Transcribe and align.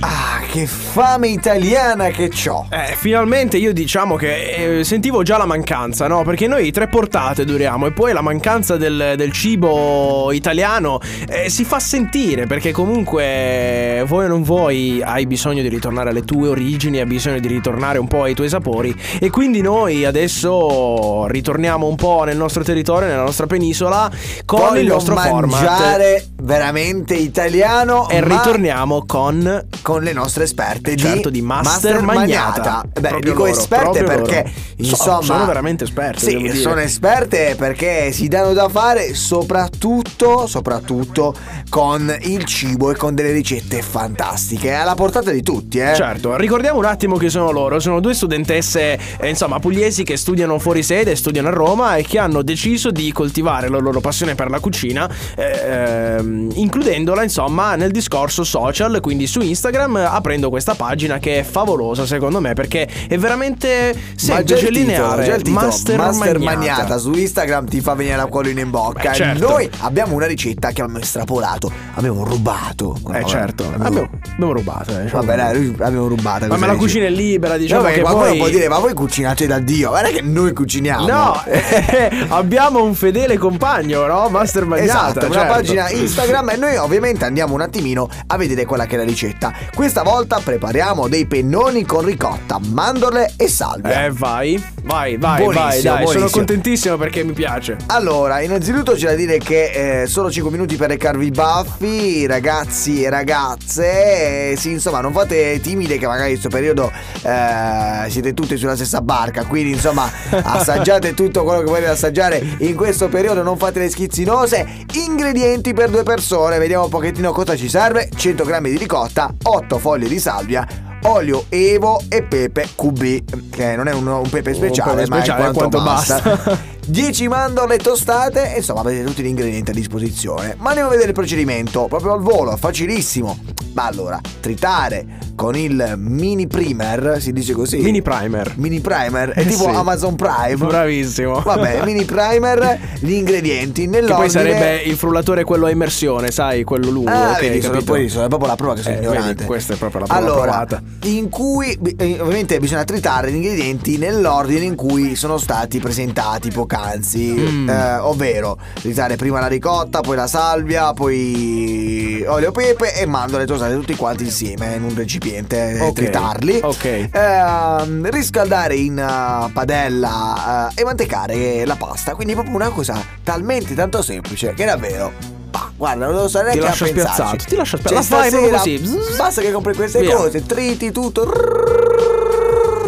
Ah, 0.00 0.40
che 0.50 0.66
fame 0.66 1.28
italiana 1.28 2.08
che 2.08 2.28
ho. 2.48 2.66
Eh, 2.70 2.96
finalmente 2.96 3.56
io 3.56 3.72
diciamo 3.72 4.16
che 4.16 4.78
eh, 4.80 4.84
sentivo 4.84 5.22
già 5.22 5.38
la 5.38 5.46
mancanza, 5.46 6.08
no? 6.08 6.24
Perché 6.24 6.48
noi 6.48 6.72
tre 6.72 6.88
portate 6.88 7.44
duriamo 7.44 7.86
e 7.86 7.92
poi 7.92 8.12
la 8.12 8.20
mancanza 8.20 8.76
del, 8.76 9.14
del 9.16 9.30
cibo 9.30 10.32
italiano 10.32 10.98
eh, 11.28 11.48
si 11.48 11.62
fa 11.62 11.78
sentire 11.78 12.46
perché 12.46 12.72
comunque 12.72 14.02
vuoi 14.08 14.24
o 14.24 14.28
non 14.28 14.42
vuoi 14.42 15.00
hai 15.00 15.24
bisogno 15.24 15.62
di 15.62 15.68
ritornare 15.68 16.10
alle 16.10 16.24
tue 16.24 16.48
origini, 16.48 16.98
hai 16.98 17.06
bisogno 17.06 17.38
di 17.38 17.46
ritornare 17.46 17.98
un 17.98 18.08
po' 18.08 18.24
ai 18.24 18.34
tuoi 18.34 18.48
sapori 18.48 18.92
e 19.20 19.30
quindi 19.30 19.60
noi 19.60 20.04
adesso 20.04 21.28
ritorniamo 21.28 21.86
un 21.86 21.94
po' 21.94 22.24
nel 22.24 22.36
nostro 22.36 22.64
territorio, 22.64 23.06
nella 23.06 23.22
nostra 23.22 23.46
penisola 23.46 24.10
con 24.44 24.58
Voglio 24.58 24.80
il 24.80 24.86
nostro 24.88 25.14
mangiare 25.14 25.28
format 25.28 26.28
veramente 26.42 27.14
italiano 27.14 28.08
e 28.08 28.20
ma 28.20 28.26
ritorniamo 28.26 28.78
con 29.06 29.66
con 29.82 30.02
le 30.02 30.12
nostre 30.12 30.44
esperte 30.44 30.96
Certo, 30.96 31.30
di 31.30 31.42
Master 31.42 32.02
Magnata. 32.02 32.82
Beh, 32.84 33.08
Proprio 33.08 33.32
dico 33.32 33.46
loro, 33.46 33.58
esperte 33.58 34.04
perché 34.04 34.42
loro. 34.42 34.50
So- 34.76 34.94
insomma 34.96 35.22
sono 35.22 35.46
veramente 35.46 35.84
esperte, 35.84 36.20
Sì, 36.20 36.52
sono 36.54 36.80
esperte 36.80 37.54
perché 37.56 38.12
si 38.12 38.28
danno 38.28 38.52
da 38.52 38.68
fare 38.68 39.14
soprattutto 39.14 40.46
soprattutto 40.46 41.34
con 41.68 42.14
il 42.22 42.44
cibo 42.44 42.90
e 42.90 42.96
con 42.96 43.14
delle 43.14 43.32
ricette 43.32 43.82
fantastiche, 43.82 44.72
alla 44.72 44.94
portata 44.94 45.30
di 45.30 45.42
tutti, 45.42 45.78
eh. 45.78 45.94
Certo, 45.94 46.36
ricordiamo 46.36 46.78
un 46.78 46.84
attimo 46.84 47.16
che 47.16 47.28
sono 47.30 47.50
loro, 47.50 47.78
sono 47.80 48.00
due 48.00 48.14
studentesse, 48.14 48.98
eh, 49.18 49.28
insomma, 49.28 49.58
pugliesi 49.58 50.02
che 50.02 50.16
studiano 50.16 50.58
fuori 50.58 50.82
sede, 50.82 51.14
studiano 51.14 51.48
a 51.48 51.52
Roma 51.52 51.96
e 51.96 52.02
che 52.02 52.18
hanno 52.18 52.42
deciso 52.42 52.90
di 52.90 53.12
coltivare 53.12 53.68
la 53.68 53.78
loro 53.78 54.00
passione 54.00 54.34
per 54.34 54.50
la 54.50 54.58
cucina, 54.60 55.08
eh, 55.36 56.16
ehm, 56.18 56.50
includendola, 56.54 57.22
insomma, 57.22 57.76
nel 57.76 57.90
discorso 57.90 58.42
social, 58.44 58.59
quindi 59.00 59.26
su 59.26 59.40
Instagram, 59.40 59.96
aprendo 59.96 60.50
questa 60.50 60.74
pagina 60.74 61.18
che 61.18 61.40
è 61.40 61.42
favolosa 61.42 62.06
secondo 62.06 62.40
me 62.40 62.54
perché 62.54 62.88
è 63.08 63.18
veramente 63.18 63.94
semplice, 64.14 64.66
titolo, 64.66 64.78
lineare. 64.78 65.26
il 65.26 65.42
titolo, 65.42 65.66
Master, 65.66 65.98
Magnata. 66.38 66.40
Magnata. 66.40 66.98
su 66.98 67.12
Instagram 67.12 67.66
ti 67.68 67.80
fa 67.80 67.94
venire 67.94 68.16
l'acquolina 68.16 68.60
in 68.60 68.70
bocca. 68.70 69.10
Beh, 69.10 69.14
certo. 69.14 69.48
Noi 69.48 69.70
abbiamo 69.80 70.14
una 70.14 70.26
ricetta 70.26 70.70
che 70.70 70.82
abbiamo 70.82 71.00
estrapolato, 71.00 71.70
abbiamo 71.94 72.24
rubato. 72.24 72.96
Eh 73.12 73.24
certo, 73.24 73.64
Abbiamo- 73.64 74.08
abbiamo, 74.32 74.52
rubato. 74.52 74.98
Eh, 74.98 75.02
diciamo 75.02 75.22
Vabbè, 75.22 75.36
dai, 75.36 75.76
abbiamo 75.80 76.06
rubato. 76.06 76.46
Ma, 76.46 76.56
ma 76.56 76.66
la 76.66 76.76
cucina 76.76 77.06
è 77.06 77.10
libera, 77.10 77.56
diciamo 77.56 77.82
Diciamo 77.82 77.94
che 77.94 78.00
qualcuno 78.00 78.28
poi... 78.28 78.38
può 78.38 78.48
dire, 78.48 78.68
ma 78.68 78.78
voi 78.78 78.94
cucinate 78.94 79.46
da 79.46 79.58
Dio. 79.58 79.90
Guarda 79.90 80.08
che 80.10 80.20
noi 80.20 80.52
cuciniamo. 80.52 81.06
No, 81.06 81.44
eh, 81.46 82.10
abbiamo 82.28 82.82
un 82.82 82.94
fedele 82.94 83.38
compagno, 83.38 84.06
no? 84.06 84.28
Master 84.28 84.64
Magnata. 84.66 85.10
Esatto, 85.10 85.26
una 85.26 85.34
certo. 85.34 85.52
pagina 85.52 85.90
Instagram 85.90 86.50
e 86.50 86.56
noi 86.56 86.76
ovviamente 86.76 87.24
andiamo 87.24 87.54
un 87.54 87.60
attimino 87.60 88.08
a 88.26 88.36
vedere 88.36 88.49
quella 88.64 88.86
che 88.86 88.94
è 88.94 88.98
la 88.98 89.04
ricetta. 89.04 89.52
Questa 89.74 90.02
volta 90.02 90.40
prepariamo 90.42 91.08
dei 91.08 91.26
pennoni 91.26 91.84
con 91.84 92.04
ricotta, 92.04 92.58
mandorle 92.60 93.34
e 93.36 93.48
salvia. 93.48 94.04
Eh, 94.04 94.10
vai, 94.10 94.62
vai, 94.82 95.16
vai, 95.16 95.42
Buonissimo, 95.42 95.64
vai, 95.64 95.70
dai, 95.70 95.80
sono 95.82 95.98
buonissimo. 96.02 96.30
contentissimo 96.30 96.96
perché 96.96 97.24
mi 97.24 97.32
piace. 97.32 97.76
Allora, 97.86 98.40
innanzitutto 98.40 98.92
c'è 98.92 99.08
da 99.08 99.14
dire 99.14 99.38
che 99.38 100.02
eh, 100.02 100.06
solo 100.06 100.30
5 100.30 100.50
minuti 100.50 100.76
per 100.76 100.88
recarvi 100.90 101.26
i 101.26 101.30
baffi, 101.30 102.26
ragazzi 102.26 103.02
e 103.02 103.10
ragazze. 103.10 104.50
Eh, 104.50 104.56
sì, 104.56 104.72
insomma, 104.72 105.00
non 105.00 105.12
fate 105.12 105.60
timide 105.60 105.98
che 105.98 106.06
magari 106.06 106.32
in 106.32 106.38
questo 106.38 106.48
periodo 106.48 106.90
eh, 107.22 108.08
siete 108.10 108.34
tutti 108.34 108.56
sulla 108.56 108.76
stessa 108.76 109.00
barca. 109.00 109.44
Quindi, 109.44 109.72
insomma, 109.72 110.10
assaggiate 110.30 111.14
tutto 111.14 111.44
quello 111.44 111.60
che 111.60 111.66
volete 111.66 111.88
assaggiare 111.88 112.56
in 112.58 112.74
questo 112.74 113.08
periodo, 113.08 113.42
non 113.42 113.56
fate 113.56 113.80
le 113.80 113.90
schizzinose. 113.90 114.66
Ingredienti 114.94 115.72
per 115.72 115.90
due 115.90 116.02
persone, 116.02 116.58
vediamo 116.58 116.84
un 116.84 116.90
pochettino 116.90 117.32
cosa 117.32 117.56
ci 117.56 117.68
serve. 117.68 118.08
100 118.14 118.39
grammi 118.44 118.70
di 118.70 118.78
ricotta, 118.78 119.34
8 119.42 119.78
foglie 119.78 120.08
di 120.08 120.18
salvia. 120.18 120.66
Olio 121.04 121.46
Evo 121.48 122.02
e 122.08 122.22
pepe 122.22 122.68
QB, 122.76 123.50
che 123.50 123.74
non 123.74 123.88
è 123.88 123.94
un, 123.94 124.06
un 124.06 124.28
pepe 124.28 124.52
speciale, 124.52 125.02
pepe 125.02 125.08
ma 125.08 125.16
è 125.16 125.20
speciale, 125.20 125.40
quanto, 125.40 125.58
quanto 125.58 125.82
basta. 125.82 126.20
basta. 126.20 126.58
10 126.86 127.28
mandorle 127.28 127.76
tostate, 127.78 128.54
insomma 128.56 128.80
avete 128.80 129.04
tutti 129.04 129.22
gli 129.22 129.26
ingredienti 129.26 129.70
a 129.70 129.74
disposizione. 129.74 130.56
Ma 130.58 130.68
andiamo 130.70 130.88
a 130.88 130.92
vedere 130.92 131.10
il 131.10 131.14
procedimento, 131.14 131.86
proprio 131.86 132.12
al 132.12 132.20
volo, 132.20 132.56
facilissimo. 132.56 133.38
Ma 133.72 133.86
allora, 133.86 134.20
tritare 134.40 135.06
con 135.40 135.56
il 135.56 135.94
mini 135.96 136.46
primer, 136.46 137.16
si 137.18 137.32
dice 137.32 137.54
così? 137.54 137.78
Mini 137.78 138.02
primer. 138.02 138.52
Mini 138.56 138.78
primer, 138.80 139.30
è 139.30 139.40
Eh 139.40 139.46
tipo 139.46 139.62
sì. 139.70 139.70
Amazon 139.70 140.14
Prime. 140.14 140.54
Bravissimo. 140.66 141.40
Vabbè, 141.40 141.82
mini 141.86 142.04
primer, 142.04 142.78
gli 142.98 143.12
ingredienti 143.12 143.84
Che 143.84 143.88
nell'ordine. 143.88 144.18
poi 144.18 144.28
sarebbe 144.28 144.82
il 144.82 144.96
frullatore 144.98 145.44
quello 145.44 145.64
a 145.64 145.70
immersione, 145.70 146.30
sai, 146.30 146.62
quello 146.62 146.90
lungo. 146.90 147.08
Ah, 147.08 147.30
ok, 147.30 147.40
vedi, 147.40 147.62
sono, 147.62 147.80
poi 147.80 148.10
sono 148.10 148.28
proprio 148.28 148.50
la 148.50 148.56
prova 148.56 148.74
che 148.74 148.82
sono 148.82 148.96
Eh, 148.96 148.98
ignorante. 148.98 149.28
vedi, 149.32 149.44
questa 149.46 149.72
è 149.72 149.76
proprio 149.78 150.00
la 150.00 150.06
prova 150.08 150.20
allora, 150.20 150.42
provata. 150.42 150.82
in 151.04 151.30
cui 151.30 151.72
eh, 151.96 152.18
ovviamente 152.20 152.58
bisogna 152.60 152.84
tritare 152.84 153.30
gli 153.32 153.36
ingredienti 153.36 153.96
nell'ordine 153.96 154.66
in 154.66 154.74
cui 154.74 155.16
sono 155.16 155.38
stati 155.38 155.78
presentati 155.78 156.50
poc'anzi, 156.50 157.28
Mm. 157.30 157.68
eh, 157.70 157.96
ovvero 158.00 158.58
tritare 158.74 159.16
prima 159.16 159.40
la 159.40 159.46
ricotta, 159.46 160.00
poi 160.00 160.16
la 160.16 160.26
salvia, 160.26 160.92
poi 160.92 162.22
olio, 162.26 162.52
pepe 162.52 162.94
e 162.94 163.06
mandorle 163.06 163.46
tostate 163.46 163.72
tutti 163.74 163.96
quanti 163.96 164.24
insieme 164.24 164.74
in 164.74 164.82
un 164.82 164.94
recipiente, 164.94 165.28
eh, 165.38 165.80
Ok, 165.80 165.92
tritarli. 165.92 166.60
ok. 166.62 167.08
Ehm, 167.12 168.10
riscaldare 168.10 168.74
in 168.74 168.98
eh, 168.98 169.50
padella 169.52 170.68
eh, 170.74 170.80
e 170.80 170.84
mantecare 170.84 171.64
la 171.64 171.76
pasta. 171.76 172.14
Quindi 172.14 172.34
proprio 172.34 172.54
una 172.54 172.68
cosa 172.70 173.02
talmente 173.22 173.74
tanto 173.74 174.02
semplice 174.02 174.54
che 174.54 174.64
davvero. 174.64 175.12
bah, 175.50 175.70
guarda, 175.76 176.06
non 176.06 176.14
lo 176.14 176.28
so 176.28 176.40
neanche 176.42 176.58
Ti 176.60 176.66
pensarci. 176.66 176.88
spiazzato, 177.00 177.44
ti 177.48 177.56
lascia 177.56 177.76
Cioè, 177.78 177.86
spiazzato. 178.02 178.14
La 178.14 178.20
fai 178.22 178.30
proprio 178.30 178.56
così. 178.58 179.16
Basta 179.16 179.40
che 179.40 179.52
compri 179.52 179.74
queste 179.74 180.00
Via. 180.00 180.16
cose, 180.16 180.46
triti 180.46 180.92
tutto. 180.92 181.32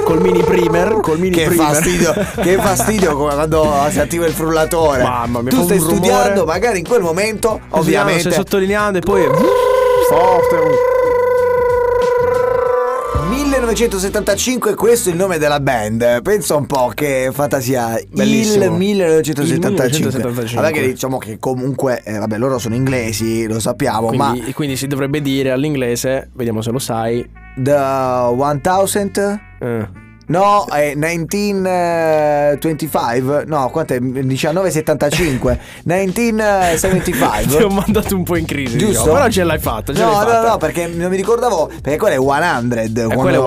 Col 0.04 0.20
mini 0.20 0.42
primer, 0.42 0.98
col 1.00 1.18
mini 1.18 1.34
Che 1.36 1.46
primer. 1.46 1.66
fastidio, 1.74 2.12
che 2.42 2.56
fastidio 2.56 3.16
come 3.16 3.32
quando 3.34 3.72
si 3.90 4.00
attiva 4.00 4.26
il 4.26 4.32
frullatore. 4.32 5.02
Mamma 5.04 5.40
mia, 5.42 5.50
tu 5.50 5.62
stai 5.62 5.78
un 5.78 5.84
rumore. 5.84 5.96
studiando, 6.04 6.44
magari 6.44 6.78
in 6.80 6.86
quel 6.86 7.00
momento, 7.02 7.60
ovviamente. 7.70 8.20
Stai 8.22 8.32
sottolineando 8.32 8.98
e 8.98 9.00
poi... 9.00 9.22
Forte. 10.08 10.56
1975, 13.32 14.74
questo 14.74 15.08
è 15.08 15.12
il 15.12 15.18
nome 15.18 15.38
della 15.38 15.58
band. 15.58 16.20
Pensa 16.22 16.54
un 16.54 16.66
po' 16.66 16.92
che 16.94 17.30
fantasia. 17.32 17.98
Bellissimo. 18.10 18.64
Il 18.64 18.72
1975. 18.72 19.86
Il 19.86 19.98
1975. 20.02 20.60
Vabbè, 20.60 20.72
che 20.72 20.86
diciamo 20.86 21.18
che 21.18 21.38
comunque, 21.38 22.02
eh, 22.04 22.18
vabbè, 22.18 22.36
loro 22.36 22.58
sono 22.58 22.74
inglesi, 22.74 23.46
lo 23.46 23.58
sappiamo, 23.58 24.10
ma 24.12 24.30
Quindi, 24.30 24.52
quindi 24.52 24.76
si 24.76 24.86
dovrebbe 24.86 25.22
dire 25.22 25.50
all'inglese, 25.50 26.30
vediamo 26.34 26.60
se 26.60 26.70
lo 26.70 26.78
sai. 26.78 27.26
The 27.56 27.72
1000 27.72 29.40
eh, 29.60 30.01
No, 30.32 30.64
è 30.66 30.94
1925. 30.94 33.44
No, 33.46 33.68
quanto 33.70 33.92
è? 33.94 34.00
1975. 34.00 35.58
1975. 35.84 37.56
Ti 37.56 37.62
ho 37.62 37.68
mandato 37.68 38.16
un 38.16 38.22
po' 38.24 38.36
in 38.36 38.46
crisi. 38.46 38.78
Giusto? 38.78 39.12
Però 39.12 39.28
ce 39.28 39.44
l'hai 39.44 39.58
fatta. 39.58 39.92
Ce 39.92 40.02
No, 40.02 40.12
l'hai 40.12 40.24
no, 40.24 40.30
fatta. 40.30 40.48
no, 40.48 40.56
perché 40.56 40.86
non 40.86 41.10
mi 41.10 41.16
ricordavo. 41.16 41.70
Perché 41.82 41.98
quello 41.98 42.14
è 42.14 42.18
100. 42.18 43.00
E 43.00 43.04
quando- 43.04 43.22
quello 43.22 43.38
è 43.38 43.42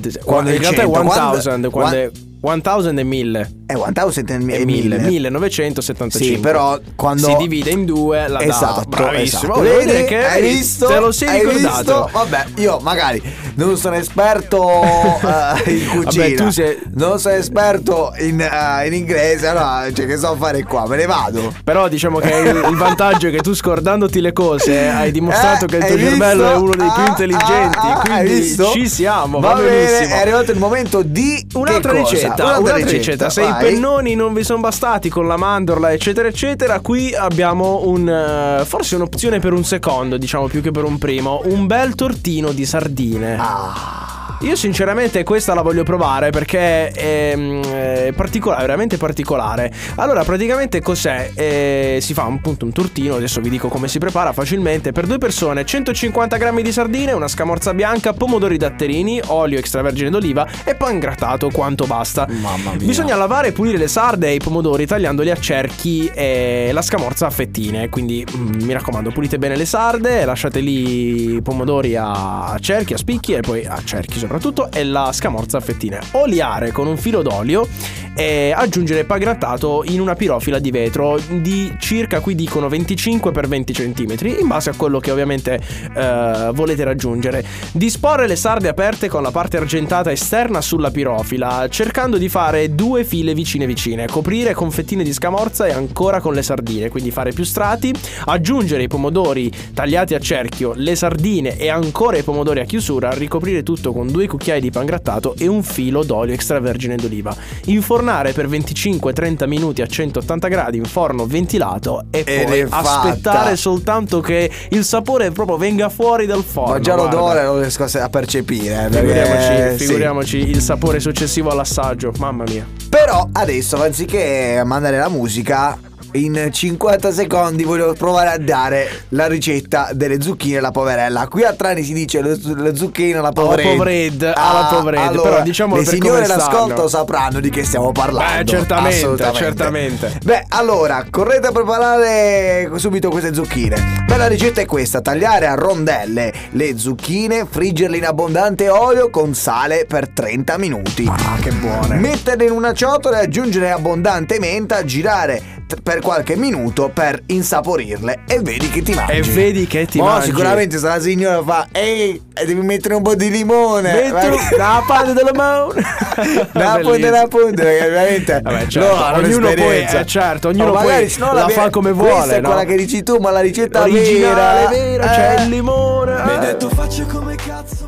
100. 0.00 0.20
quando 0.24 0.50
in 0.50 0.56
è 0.56 0.60
realtà 0.60 0.82
è 0.82 0.84
100, 0.84 1.02
1000. 1.02 1.70
quando- 1.70 2.10
Quando 2.40 2.64
è 2.70 2.70
1000 2.70 3.00
e 3.00 3.04
1000. 3.04 3.52
È 3.70 3.74
1000 3.74 4.56
E 4.56 4.64
1000. 4.64 4.98
1975. 4.98 6.18
Sì, 6.36 6.38
però 6.40 6.78
quando 6.96 7.26
Si 7.28 7.36
divide 7.36 7.68
in 7.70 7.84
due 7.84 8.26
la 8.26 8.40
Esatto, 8.40 8.84
data. 8.88 9.02
Bravissimo. 9.02 9.42
esatto. 9.42 9.60
Vedi 9.60 9.92
Vedi? 9.92 10.04
che 10.04 10.26
hai 10.26 10.40
visto? 10.42 10.86
Te 10.86 10.98
lo 10.98 11.12
sei 11.12 11.28
Hai 11.28 11.38
ricordato. 11.40 11.76
visto? 11.76 12.08
Vabbè, 12.12 12.44
io 12.56 12.78
magari 12.80 13.22
non 13.56 13.76
sono 13.76 13.96
esperto 13.96 14.70
eh, 14.82 15.70
in 15.70 15.86
cucina. 15.90 16.24
Vabbè, 16.24 16.34
tu 16.34 16.48
sei- 16.50 16.78
Non 16.94 17.18
sono 17.20 17.34
esperto 17.34 18.12
in, 18.20 18.40
eh, 18.40 18.86
in 18.86 18.94
inglese, 18.94 19.48
allora 19.48 19.86
cioè, 19.92 20.06
che 20.06 20.16
so 20.16 20.34
fare 20.36 20.62
qua? 20.62 20.86
Me 20.86 20.96
ne 20.96 21.04
vado. 21.06 21.52
Però 21.62 21.88
diciamo 21.88 22.20
che 22.20 22.30
il, 22.34 22.46
il 22.70 22.76
vantaggio 22.76 23.28
è 23.28 23.30
che 23.30 23.40
tu 23.40 23.52
scordandoti 23.54 24.20
le 24.22 24.32
cose 24.32 24.88
hai 24.88 25.10
dimostrato 25.10 25.66
Eh, 25.66 25.68
che 25.68 25.76
il 25.76 25.84
tuo 25.84 25.98
cervello 25.98 26.42
visto? 26.44 26.50
è 26.50 26.56
uno 26.56 26.74
dei 26.74 26.90
più 26.94 27.02
Ah, 27.02 27.08
intelligenti. 27.08 27.76
ah, 27.78 27.92
ah, 28.00 28.20
quindi 28.20 28.56
ci 28.72 28.88
siamo. 28.88 29.40
Va 29.40 29.52
Va, 29.52 29.60
bene, 29.60 29.84
benissimo. 29.86 30.14
è 30.14 30.18
arrivato 30.20 30.50
il 30.52 30.58
momento 30.58 31.02
di 31.02 31.46
Un'altra 31.52 31.92
ricetta, 31.92 32.44
un'altra, 32.44 32.76
ricetta. 32.76 33.28
Se 33.28 33.42
i 33.42 33.44
vai. 33.44 33.56
Pennoni 33.58 34.14
non 34.14 34.34
vi 34.34 34.44
sono 34.44 34.60
bastati 34.60 35.08
con 35.08 35.26
la 35.26 35.36
mandorla, 35.36 35.92
eccetera, 35.92 36.28
eccetera, 36.28 36.80
qui 36.80 37.14
abbiamo 37.14 37.82
un. 37.84 38.08
eh, 38.08 38.64
forse 38.64 38.96
un'opzione 38.96 39.38
per 39.38 39.52
un 39.52 39.64
secondo, 39.64 40.16
diciamo 40.16 40.46
più 40.46 40.60
che 40.60 40.70
per 40.70 40.84
un 40.84 40.98
primo. 40.98 41.40
Un 41.44 41.66
bel 41.66 41.94
tortino 41.94 42.52
di 42.52 42.64
sardine. 42.64 43.36
Ah. 43.38 44.17
Io 44.42 44.54
sinceramente 44.54 45.24
questa 45.24 45.52
la 45.52 45.62
voglio 45.62 45.82
provare 45.82 46.30
perché 46.30 46.90
è, 46.90 47.34
mm, 47.34 47.62
è 47.62 48.12
particolare, 48.14 48.62
veramente 48.62 48.96
particolare. 48.96 49.72
Allora, 49.96 50.22
praticamente 50.22 50.80
cos'è? 50.80 51.32
Eh, 51.34 51.98
si 52.00 52.14
fa 52.14 52.22
un, 52.22 52.34
appunto 52.34 52.64
un 52.64 52.70
tortino, 52.70 53.16
adesso 53.16 53.40
vi 53.40 53.50
dico 53.50 53.66
come 53.66 53.88
si 53.88 53.98
prepara 53.98 54.32
facilmente. 54.32 54.92
Per 54.92 55.06
due 55.06 55.18
persone 55.18 55.64
150 55.64 56.36
grammi 56.36 56.62
di 56.62 56.70
sardine, 56.70 57.10
una 57.12 57.26
scamorza 57.26 57.74
bianca, 57.74 58.12
pomodori 58.12 58.56
datterini, 58.58 59.20
olio 59.26 59.58
extravergine 59.58 60.08
d'oliva 60.08 60.46
e 60.62 60.76
pan 60.76 61.00
grattato 61.00 61.50
quanto 61.50 61.86
basta. 61.86 62.24
Mamma 62.28 62.74
mia. 62.74 62.86
Bisogna 62.86 63.16
lavare 63.16 63.48
e 63.48 63.52
pulire 63.52 63.76
le 63.76 63.88
sarde 63.88 64.28
e 64.28 64.34
i 64.34 64.38
pomodori 64.38 64.86
tagliandoli 64.86 65.30
a 65.32 65.36
cerchi 65.36 66.08
e 66.14 66.70
la 66.72 66.82
scamorza 66.82 67.26
a 67.26 67.30
fettine. 67.30 67.88
Quindi 67.88 68.24
mm, 68.24 68.62
mi 68.62 68.72
raccomando, 68.72 69.10
pulite 69.10 69.38
bene 69.38 69.56
le 69.56 69.66
sarde, 69.66 70.24
lasciate 70.24 70.60
lì 70.60 71.34
i 71.34 71.42
pomodori 71.42 71.96
a 71.96 72.56
cerchi, 72.60 72.92
a 72.94 72.96
spicchi 72.96 73.32
e 73.32 73.40
poi 73.40 73.66
a 73.66 73.80
cerchi 73.82 74.26
soprattutto 74.28 74.70
e 74.70 74.84
la 74.84 75.10
scamorza 75.10 75.56
a 75.56 75.60
fettine. 75.60 76.00
Oliare 76.12 76.70
con 76.70 76.86
un 76.86 76.98
filo 76.98 77.22
d'olio 77.22 77.66
e 78.14 78.52
aggiungere 78.54 79.04
pan 79.04 79.20
grattato 79.20 79.84
in 79.86 80.00
una 80.00 80.16
pirofila 80.16 80.58
di 80.58 80.72
vetro 80.72 81.20
di 81.30 81.72
circa 81.78 82.18
qui 82.18 82.34
dicono 82.34 82.68
25 82.68 83.30
x 83.32 83.46
20 83.46 83.72
cm 83.72 84.16
in 84.40 84.48
base 84.48 84.70
a 84.70 84.74
quello 84.74 84.98
che 84.98 85.12
ovviamente 85.12 85.60
eh, 85.94 86.50
volete 86.52 86.84
raggiungere. 86.84 87.44
Disporre 87.72 88.26
le 88.26 88.36
sarde 88.36 88.68
aperte 88.68 89.08
con 89.08 89.22
la 89.22 89.30
parte 89.30 89.56
argentata 89.56 90.10
esterna 90.10 90.60
sulla 90.60 90.90
pirofila, 90.90 91.68
cercando 91.70 92.18
di 92.18 92.28
fare 92.28 92.74
due 92.74 93.04
file 93.04 93.34
vicine 93.34 93.66
vicine, 93.66 94.06
coprire 94.06 94.52
con 94.52 94.70
fettine 94.70 95.04
di 95.04 95.12
scamorza 95.12 95.66
e 95.66 95.72
ancora 95.72 96.20
con 96.20 96.34
le 96.34 96.42
sardine, 96.42 96.88
quindi 96.90 97.10
fare 97.10 97.32
più 97.32 97.44
strati, 97.44 97.94
aggiungere 98.26 98.82
i 98.82 98.88
pomodori 98.88 99.50
tagliati 99.72 100.14
a 100.14 100.18
cerchio, 100.18 100.72
le 100.74 100.96
sardine 100.96 101.56
e 101.56 101.68
ancora 101.68 102.18
i 102.18 102.22
pomodori 102.22 102.60
a 102.60 102.64
chiusura, 102.64 103.12
ricoprire 103.12 103.62
tutto 103.62 103.92
con 103.92 104.08
due 104.08 104.17
cucchiai 104.26 104.60
di 104.60 104.70
pan 104.70 104.84
grattato 104.86 105.34
e 105.38 105.46
un 105.46 105.62
filo 105.62 106.02
d'olio 106.02 106.34
extravergine 106.34 106.96
d'oliva. 106.96 107.34
Infornare 107.66 108.32
per 108.32 108.48
25-30 108.48 109.46
minuti 109.46 109.82
a 109.82 109.86
180 109.86 110.48
gradi 110.48 110.76
in 110.78 110.84
forno 110.84 111.26
ventilato 111.26 112.04
e 112.10 112.24
Ed 112.26 112.44
poi 112.44 112.66
aspettare 112.68 113.56
soltanto 113.56 114.20
che 114.20 114.50
il 114.70 114.84
sapore 114.84 115.30
proprio 115.30 115.56
venga 115.56 115.88
fuori 115.88 116.26
dal 116.26 116.42
forno. 116.42 116.72
Ma 116.74 116.80
già 116.80 116.94
l'odore 116.94 117.42
non 117.44 117.58
riesco 117.60 117.84
a 117.84 118.08
percepire. 118.08 118.86
eh, 118.86 118.88
perché- 118.88 118.96
Figuriamoci, 118.98 119.78
sì. 119.78 119.84
figuriamoci 119.86 120.36
il 120.48 120.60
sapore 120.60 121.00
successivo 121.00 121.50
all'assaggio, 121.50 122.12
mamma 122.18 122.44
mia. 122.46 122.66
Però 122.88 123.28
adesso, 123.32 123.80
anziché 123.82 124.62
mandare 124.64 124.98
la 124.98 125.08
musica, 125.08 125.78
in 126.12 126.48
50 126.50 127.12
secondi 127.12 127.64
voglio 127.64 127.92
provare 127.92 128.30
a 128.30 128.38
dare 128.38 129.04
la 129.10 129.26
ricetta 129.26 129.90
delle 129.92 130.20
zucchine 130.20 130.58
alla 130.58 130.70
poverella. 130.70 131.28
Qui 131.28 131.44
a 131.44 131.52
Trani 131.52 131.82
si 131.82 131.92
dice 131.92 132.22
le, 132.22 132.38
le 132.56 132.74
zucchine 132.74 133.18
alla 133.18 133.32
povered. 133.32 133.76
povered, 133.76 134.22
alla 134.34 134.68
povered, 134.70 135.06
allora, 135.06 135.30
però 135.30 135.42
diciamolo 135.42 135.80
le 135.80 135.86
signore 135.86 136.24
stanno. 136.24 136.88
sapranno 136.88 137.40
di 137.40 137.50
che 137.50 137.64
stiamo 137.64 137.92
parlando. 137.92 138.44
Beh, 138.44 138.48
certamente, 138.48 139.32
certamente. 139.34 140.18
Beh, 140.24 140.46
allora, 140.48 141.04
correte 141.10 141.48
a 141.48 141.52
preparare 141.52 142.70
subito 142.76 143.10
queste 143.10 143.34
zucchine. 143.34 144.04
Beh, 144.06 144.16
la 144.16 144.28
ricetta 144.28 144.60
è 144.60 144.66
questa: 144.66 145.00
tagliare 145.00 145.46
a 145.46 145.54
rondelle 145.54 146.32
le 146.52 146.78
zucchine, 146.78 147.46
friggerle 147.48 147.96
in 147.96 148.06
abbondante 148.06 148.68
olio 148.68 149.10
con 149.10 149.34
sale 149.34 149.84
per 149.86 150.08
30 150.08 150.58
minuti. 150.58 151.06
Ah, 151.06 151.36
che 151.40 151.50
buone. 151.52 151.96
Metterle 151.96 152.44
in 152.44 152.52
una 152.52 152.72
ciotola 152.72 153.20
e 153.20 153.24
aggiungere 153.24 153.70
abbondante 153.70 154.38
menta, 154.38 154.84
girare 154.84 155.57
t- 155.68 155.80
per 155.82 156.00
qualche 156.00 156.34
minuto 156.36 156.90
per 156.92 157.20
insaporirle 157.26 158.20
e 158.26 158.40
vedi 158.40 158.68
che 158.70 158.82
ti 158.82 158.94
mangi. 158.94 159.12
E 159.12 159.22
vedi 159.22 159.66
che 159.66 159.86
ti 159.86 159.98
Mo 159.98 160.06
mangi. 160.06 160.26
sicuramente 160.26 160.78
se 160.78 160.86
la 160.86 160.98
signora 161.00 161.42
fa 161.42 161.68
Ehi, 161.70 162.20
devi 162.32 162.54
mettere 162.62 162.94
un 162.94 163.02
po' 163.02 163.14
di 163.14 163.30
limone 163.30 163.92
Metti 163.92 164.10
Vai- 164.10 164.56
la 164.56 164.82
parte 164.86 165.12
della 165.12 165.32
mano. 165.34 165.72
la 166.52 166.78
punta 166.82 167.10
la 167.10 167.26
punta 167.28 167.62
perché 167.62 167.88
veramente 167.88 168.40
Vabbè, 168.42 168.66
certo, 168.66 169.18
ognuno 169.20 169.52
poi- 169.54 169.84
eh, 169.84 170.06
certo, 170.06 170.48
ognuno 170.48 170.70
O 170.70 170.74
magari 170.74 171.02
poi 171.02 171.08
se 171.10 171.18
no 171.20 171.32
la 171.32 171.44
vie- 171.44 171.54
fa 171.54 171.70
come 171.70 171.92
questa 171.92 172.14
vuole, 172.14 172.36
è 172.36 172.40
no? 172.40 172.48
quella 172.48 172.64
che 172.64 172.76
dici 172.76 173.02
tu 173.02 173.16
ma 173.18 173.30
la 173.30 173.40
ricetta 173.40 173.82
Originale, 173.82 174.68
vera 174.68 174.68
vera, 174.70 175.06
c'è 175.08 175.36
eh. 175.38 175.42
il 175.42 175.48
limone. 175.50 176.12
Mi 176.24 176.30
hai 176.30 176.36
eh. 176.36 176.40
detto 176.40 176.68
faccio 176.70 177.04
come 177.06 177.34
cazzo 177.36 177.86